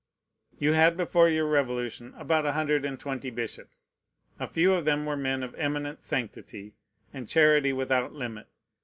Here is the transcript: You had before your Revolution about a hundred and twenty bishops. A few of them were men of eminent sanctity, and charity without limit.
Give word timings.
You 0.57 0.73
had 0.73 0.97
before 0.97 1.29
your 1.29 1.45
Revolution 1.45 2.15
about 2.17 2.43
a 2.47 2.53
hundred 2.53 2.85
and 2.85 2.99
twenty 2.99 3.29
bishops. 3.29 3.91
A 4.39 4.47
few 4.47 4.73
of 4.73 4.83
them 4.83 5.05
were 5.05 5.15
men 5.15 5.43
of 5.43 5.53
eminent 5.53 6.01
sanctity, 6.01 6.73
and 7.13 7.29
charity 7.29 7.71
without 7.71 8.11
limit. 8.11 8.47